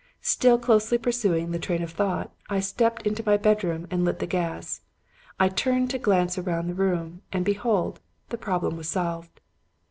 [0.23, 4.25] Still closely pursuing the train of thought, I stepped into my bedroom and lit the
[4.25, 4.81] gas;
[5.39, 7.99] I turned to glance round the room; and, behold!
[8.29, 9.41] the problem was solved.